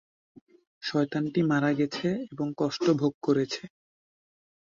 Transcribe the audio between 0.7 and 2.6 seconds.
শয়তানটি মারা গেছে এবং